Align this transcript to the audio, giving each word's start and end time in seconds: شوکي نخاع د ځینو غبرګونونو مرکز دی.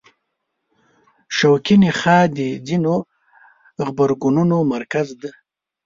شوکي 1.35 1.75
نخاع 1.81 2.23
د 2.37 2.39
ځینو 2.67 2.95
غبرګونونو 3.85 4.57
مرکز 4.73 5.07
دی. 5.21 5.31